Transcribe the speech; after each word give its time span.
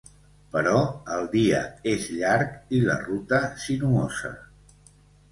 Però 0.53 0.77
el 1.17 1.25
dia 1.33 1.59
és 1.91 2.07
llarg 2.21 2.55
i 2.77 2.79
la 2.85 2.95
ruta 3.03 3.41
sinuosa. 3.65 4.33